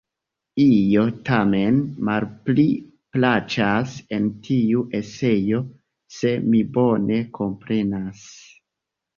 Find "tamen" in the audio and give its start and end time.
1.27-1.75